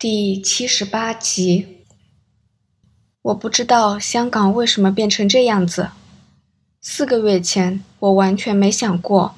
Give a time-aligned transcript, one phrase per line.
[0.00, 1.78] 第七十八集，
[3.20, 5.88] 我不知道香港为什么变成这样子。
[6.80, 9.34] 四个月前，我完全没想过，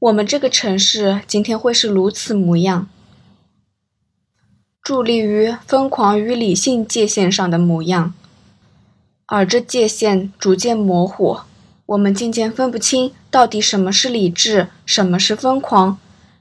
[0.00, 2.88] 我们这个城市今天会是如此模样。
[4.82, 8.14] 伫立于疯狂与理性界限上的模样，
[9.26, 11.42] 而这界限逐渐模糊，
[11.86, 16.00] 我们渐渐分不清到底什么是理智，什么是疯狂，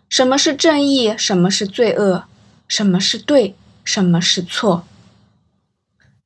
[0.09, 2.23] 什么是正义，什么是罪恶。
[2.67, 4.85] 什么是对，什么是错？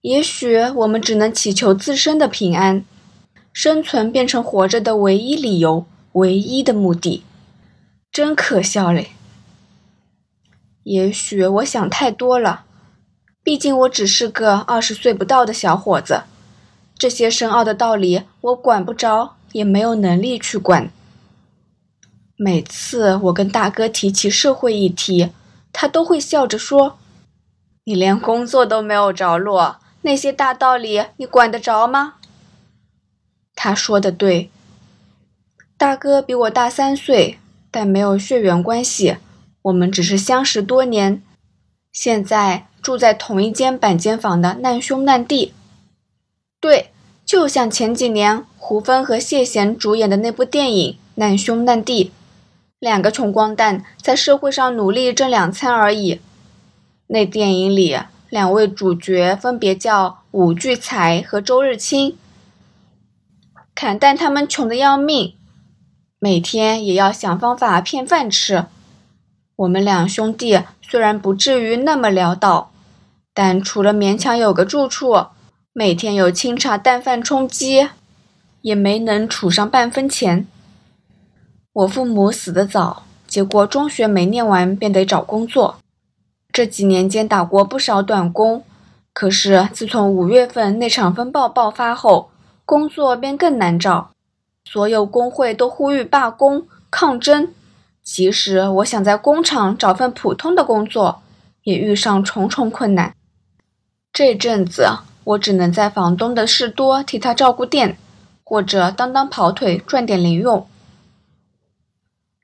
[0.01, 2.85] 也许我们只能祈求自身的平安，
[3.51, 7.23] 生存变成活着的唯一理由，唯一的目的。
[8.11, 9.09] 真可笑嘞！
[10.83, 12.63] 也许我想太多了，
[13.43, 16.23] 毕竟我只是个二十岁不到的小伙子，
[16.97, 20.89] 这些深奥的道理我管不着，也没有能力去管。
[22.37, 25.31] 每次我跟大哥提起社会议题，
[25.79, 26.97] 他都会笑着说
[27.85, 32.15] ：“你连工作都没有着落，那些大道理你管得着吗？”
[33.53, 34.49] 他说的对。
[35.77, 37.37] 大哥比我大三岁，
[37.69, 39.17] 但没有血缘关系，
[39.61, 41.21] 我们只是相识多年，
[41.93, 45.53] 现在住在同一间板间房的难兄难弟。
[46.59, 46.89] 对，
[47.23, 52.05] 就像前几年胡枫和谢贤主演的那部电影《难兄难弟》。
[52.79, 56.21] 两个穷光蛋在社会上努力挣两餐而已。
[57.07, 57.97] 那电影里，
[58.29, 62.15] 两位主角分别叫武聚财和周日清。
[63.73, 65.33] 砍蛋他们穷得要命，
[66.19, 68.65] 每天也要想方法骗饭吃。
[69.55, 72.71] 我们两兄弟虽然不至于那么潦倒，
[73.33, 75.25] 但除了勉强有个住处，
[75.73, 77.89] 每天有清茶淡饭充饥，
[78.61, 80.45] 也没能储上半分钱。
[81.77, 85.77] 我父母死得早，结果中学没念完便得找工作。
[86.51, 88.63] 这几年间打过不少短工，
[89.13, 92.31] 可是自从五月份那场风暴爆发后，
[92.65, 94.09] 工作便更难找。
[94.65, 97.49] 所有工会都呼吁罢工抗争，
[98.01, 101.21] 即使我想在工厂找份普通的工作，
[101.61, 103.13] 也遇上重重困难。
[104.11, 104.87] 这阵子
[105.23, 107.99] 我只能在房东的事多替他照顾店，
[108.43, 110.67] 或者当当跑腿赚点零用。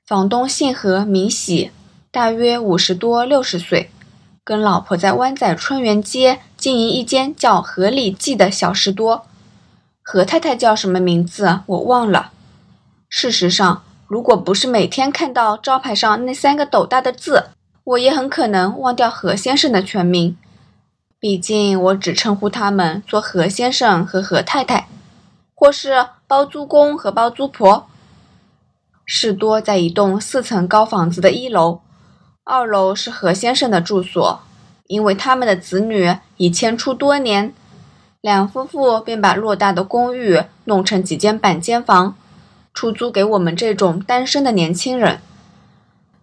[0.06, 1.70] 房东姓何，名喜，
[2.10, 3.90] 大约五十多六十岁，
[4.44, 9.24] 跟老婆在湾仔春园街经营一间叫“何里记”的小士多。
[10.02, 12.32] 何太太叫什么名字我忘了。
[13.08, 17.46] 事实上，如果不是每天看到招牌上那三个斗大的字，
[17.84, 20.36] 我也很可能忘掉何先生的全名。
[21.18, 24.86] 毕竟我只称呼他们做何先生和何太太，
[25.54, 27.88] 或是包租公和包租婆。
[29.06, 31.80] 士多在一栋四层高房子的一楼，
[32.42, 34.40] 二楼是何先生的住所。
[34.86, 37.54] 因为他们的子女已迁出多年，
[38.20, 42.16] 两夫妇便把偌大的公寓弄成几间板间房，
[42.74, 45.20] 出租给我们这种单身的年轻人。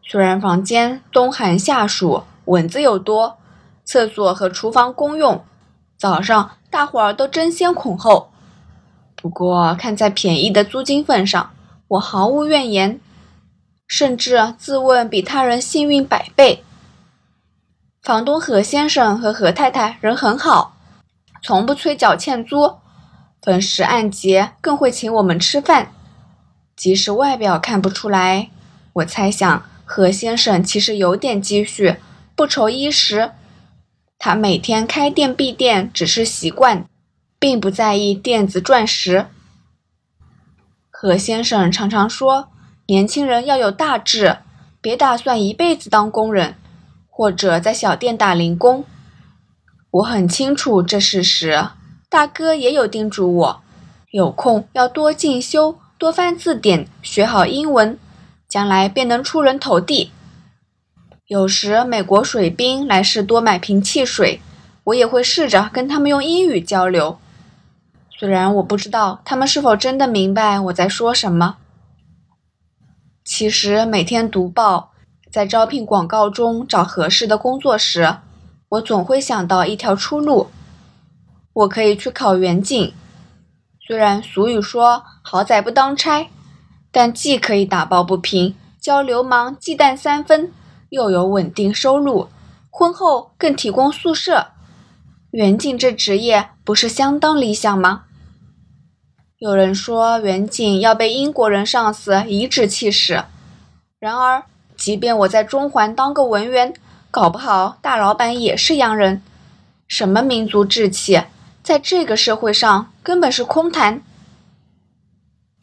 [0.04, 3.38] 虽然房间冬寒夏暑，蚊子又多，
[3.84, 5.44] 厕所和厨房公用，
[5.98, 8.32] 早上大伙儿都争先恐后。
[9.16, 11.52] 不过看在便宜的租金份上。
[11.92, 13.02] 我毫无怨言，
[13.86, 16.64] 甚至自问比他人幸运百倍。
[18.02, 20.78] 房东何先生和何太太人很好，
[21.44, 22.76] 从不催缴欠租，
[23.42, 25.92] 逢时按节更会请我们吃饭。
[26.78, 28.50] 即使外表看不出来，
[28.94, 31.98] 我猜想何先生其实有点积蓄，
[32.38, 33.32] 不愁衣食。
[34.18, 36.86] 他每天开店闭店只是习惯，
[37.38, 39.26] 并不在意店子赚食。
[41.04, 42.50] 何先生常常说
[42.86, 44.38] ：“年轻人要有大志，
[44.82, 46.54] 别打算一辈子当工人，
[47.10, 48.86] 或者在小店打零工。”
[49.90, 51.70] 我很清楚这事实。
[52.08, 53.62] 大哥也有叮嘱我，
[54.12, 57.98] 有空要多进修，多翻字典，学好英文，
[58.48, 60.12] 将来便能出人头地。
[61.26, 64.40] 有时美国水兵来士多买瓶汽水，
[64.84, 67.18] 我也会试着跟他们用英语交流。
[68.22, 71.58] 虽然我不知道他们是否真的明白我在说什么。
[73.26, 74.92] 其实每天读报，
[75.32, 78.18] 在招聘广告中找合适的工作时，
[78.70, 80.52] 我总会想到一条出路：
[81.52, 82.94] 我可以去考远警。
[83.88, 86.30] 虽然俗语说“好仔不当差”，
[86.94, 90.52] 但既可以打抱不平，教流氓忌惮三分，
[90.90, 92.30] 又有稳定收入，
[92.70, 94.50] 婚后更提供宿舍。
[95.32, 98.04] 远警这职业不是相当理想吗？
[99.42, 103.24] 有人说，远景要被英国人上司颐指气使。
[103.98, 104.44] 然而，
[104.78, 106.76] 即便我在中环当个文员，
[107.10, 109.24] 搞不好大老板也是洋人。
[109.88, 111.24] 什么民族志气，
[111.64, 114.04] 在这个社会上根本是空谈。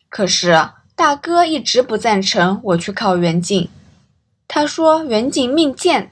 [0.08, 3.70] 可是大哥一直不赞成我去考远景，
[4.48, 6.10] 他说远景命贱，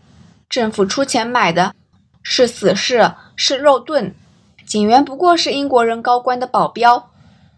[0.48, 1.74] 政府出钱买的，
[2.22, 4.14] 是死士，是肉盾，
[4.64, 7.10] 警员不过是英国人高官的保镖，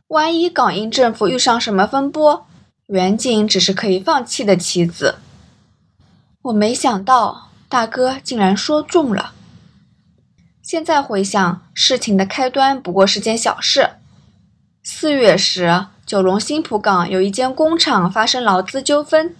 [0.08, 2.46] 万一港英政府遇上什么风波，
[2.86, 5.16] 远景只是可以放弃的棋子。
[6.40, 9.34] 我没想到大哥竟然说中了。
[10.62, 13.90] 现在回想，事情的开端不过是件小事。
[14.82, 19.36] 四月时，九龙新浦港有一间工厂发生劳资纠纷，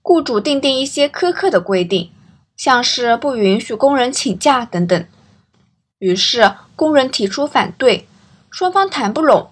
[0.00, 2.10] 雇主订定一些苛刻的规定，
[2.56, 5.06] 像是不允许工人请假等等。
[5.98, 8.08] 于是工人提出反对，
[8.50, 9.50] 双方谈不拢，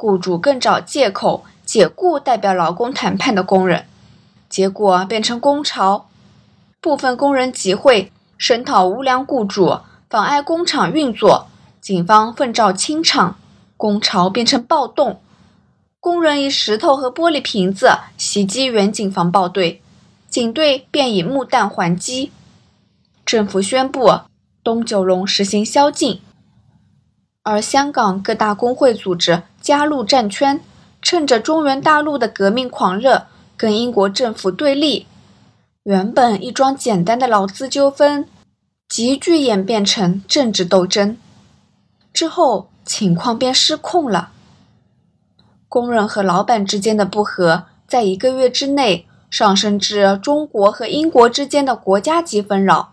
[0.00, 3.84] 雇主更找借口解雇代表劳工谈判的工人，
[4.48, 6.06] 结果变成工潮，
[6.80, 9.80] 部分工人集会声讨无良雇主。
[10.08, 11.48] 妨碍工厂运作，
[11.80, 13.36] 警方奉照清场，
[13.76, 15.20] 工潮变成暴动，
[15.98, 19.82] 工人以石头和玻璃瓶子袭击原警防暴队，
[20.30, 22.30] 警队便以木弹还击。
[23.26, 24.20] 政府宣布
[24.62, 26.22] 东九龙实行宵禁，
[27.50, 30.60] 而香港各大工会组织加入战圈，
[31.00, 35.06] 趁着中原大陆的革命狂热，跟英国政府对立。
[35.84, 38.28] 原本一桩简单的劳资纠纷。
[38.86, 41.16] 急剧演变成政治斗争，
[42.12, 44.30] 之后情况便失控了。
[45.68, 52.92] 工人和老板之间的不和，在一个月之内上升至中国和英国之间的国家级纷扰。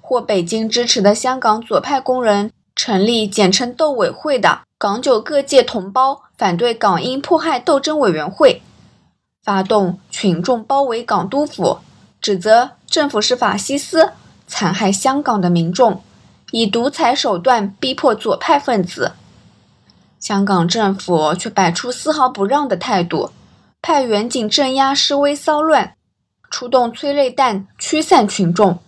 [0.00, 8.62] 获北京支持的香港左派工人成立简称“斗委会”的港九各界同胞反对港英迫害斗争委员会，
[9.42, 11.78] 发动群众包围港督府，
[12.20, 14.12] 指责政府是法西斯。
[14.46, 16.02] 残害香港的民众，
[16.52, 19.12] 以独裁手段逼迫左派分子。
[20.20, 23.32] 香港政府却摆出丝毫不让的态度，
[23.82, 25.96] 派员警镇压示威骚乱，
[26.48, 28.78] 出动催泪弹驱散群众，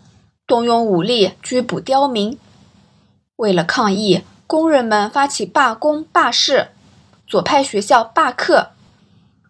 [0.46, 2.38] 动用武力拘捕刁民。
[3.40, 6.68] 为了抗议，工人们发起罢工罢市，
[7.26, 8.72] 左派学校罢课，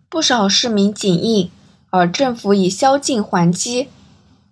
[0.08, 1.50] 不少市民警应，
[1.90, 3.88] 而政府以宵禁还击。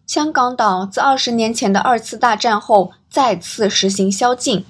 [0.09, 4.65] 香港岛自二十年前的二次大战后再次实行宵禁。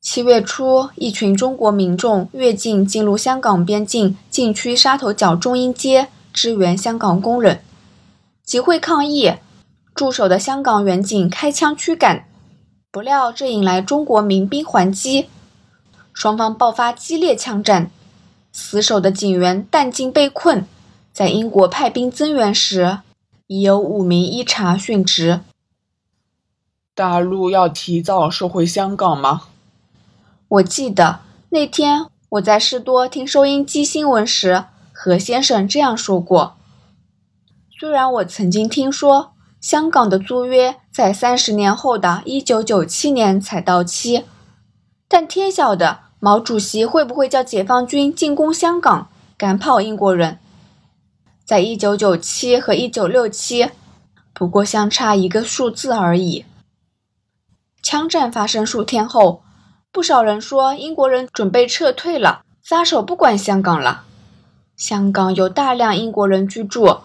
[0.00, 7.60] 七月初，一群中国民众越境进入香港边境禁区沙头角中英街，支援香港工人
[8.42, 9.34] 集会抗议，
[9.94, 12.26] 驻守的香港远警开枪驱赶，
[12.96, 15.28] 不料这引来中国民兵还击，
[16.14, 17.90] 双方爆发激烈枪战，
[18.52, 20.66] 死守的警员弹尽被困，
[21.12, 23.00] 在英国派兵增援时。
[23.48, 25.40] 已有五名一查殉职。
[26.94, 29.42] 大陆要提早收回香港吗？
[30.48, 31.20] 我记得
[31.50, 36.56] 那天我在士多听收音机新闻时，何先生这样说过。
[37.78, 39.32] 虽然我曾经听说
[39.66, 44.24] 香港的租约在三十年后的一九九七年才到期，
[45.08, 50.38] 但天晓得毛主席会不会叫解放军进攻香港，赶跑英国人。
[51.44, 53.70] 在一九九七和一九六七，
[54.32, 56.44] 不过相差一个数字而已。
[57.82, 59.42] 枪战发生数天后，
[59.90, 64.04] 不少人说英国人准备撤退了，撒手不管香港了。
[64.76, 66.98] 香港有大量英国人居住，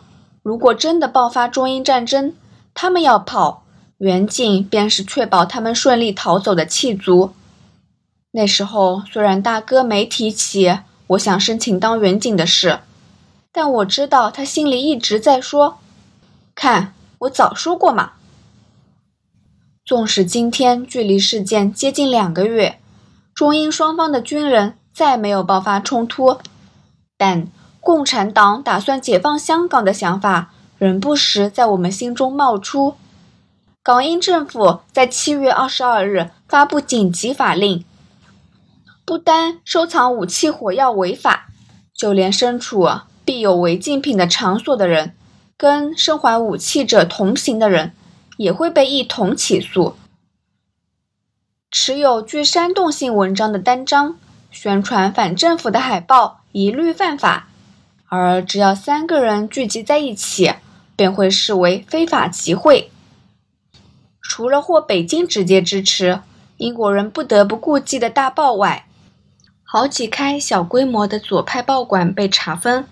[0.44, 2.36] 如果真的爆发中英战争，
[2.74, 3.64] 他们要跑，
[3.98, 7.34] 远景便是确保他们顺利逃走的气足。
[8.32, 12.80] 那时候虽然大哥没提起我想申请当远景的事。
[13.54, 15.80] 但我知道他心里一直在说
[16.56, 18.14] ：“看，我早说过嘛。”
[19.84, 22.80] 纵使今天距离事件接近两个月，
[23.36, 26.38] 中英双方的军人再没有爆发冲突，
[27.18, 27.48] 但
[27.82, 32.96] 共产党打算解放香港的想法仍不时在我们心中冒出。
[33.84, 37.86] 港英政府在七月二十二日发布紧急法令，
[39.06, 41.50] 不单收藏武器火药违法，
[41.94, 42.90] 就连身处。
[43.24, 45.14] 必有违禁品的场所的人，
[45.56, 47.94] 跟身怀武器者同行的人，
[48.38, 49.96] 也会被一同起诉。
[51.70, 54.18] 持有具煽动性文章的单张、
[54.50, 57.50] 宣传反政府的海报，一律犯法。
[58.08, 60.52] 而只要三个人聚集在一起，
[60.96, 62.92] 便会视为非法集会。
[64.22, 66.22] 除了获北京直接支持，
[66.58, 68.86] 英国人不得不顾忌的大报外，
[69.64, 72.86] 好几开小规模的左派报馆被查封。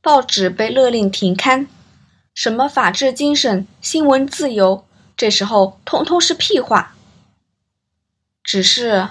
[0.00, 1.68] 报纸被勒令停刊，
[2.34, 4.84] 什么法治精神、新闻自由，
[5.16, 6.96] 这时候通通是屁话。
[8.42, 9.10] 只是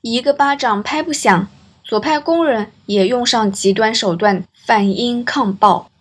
[0.00, 1.48] 一个巴掌拍不响，
[1.84, 5.91] 左派工人也用上极端手段反英抗暴。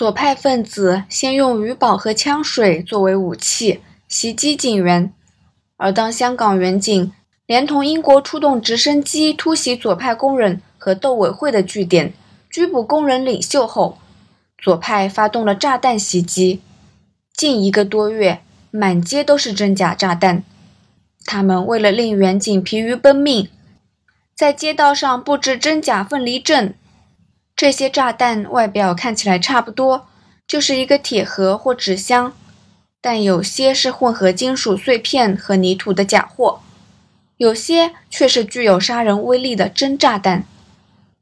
[0.00, 5.12] 左派分子先用鱼堡和枪水作为武器袭击警员，
[5.76, 7.12] 而当香港远警
[7.44, 12.14] 连同英国出动直升机突袭左派工人和斗委会的据点，
[12.48, 13.98] 拘捕工人领袖后，
[14.56, 16.62] 左派发动了炸弹袭击。
[17.34, 18.40] 近一个多月，
[18.70, 20.42] 满街都是真假炸弹。
[21.26, 23.50] 他们为了令远景疲于奔命，
[24.34, 26.74] 在街道上布置真假分离阵。
[27.60, 30.06] 这些炸弹外表看起来差不多，
[30.46, 32.32] 就是一个铁盒或纸箱，
[33.02, 36.62] 但有些是混合金属碎片和泥土的假货，
[37.36, 40.44] 有些却是具有杀人威力的真炸弹。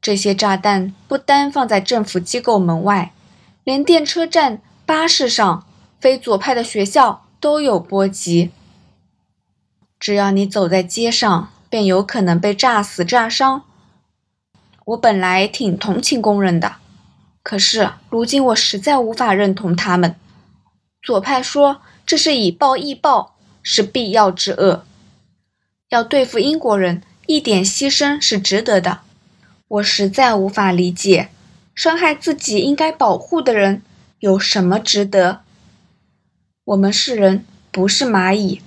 [0.01, 3.11] 这些炸弹不单放在政府机构门外，
[3.65, 5.65] 连电车站、巴士上、
[5.99, 8.51] 非左派的学校都有波及。
[9.99, 13.63] 只要你走在街上，便有可能被炸死、炸伤。
[14.89, 16.77] 我本来挺同情工人的，
[17.43, 20.15] 可是如今我实在无法认同他们。
[21.03, 24.83] 左派说这是以暴易暴，是必要之恶。
[25.89, 29.01] 要对付英国人，一点牺牲是值得的。
[29.67, 31.29] 我实在无法理解，
[31.75, 33.83] 伤害自己应该保护的人
[34.19, 35.41] 有什么值得？
[36.63, 38.61] 我们是人，不是蚂蚁。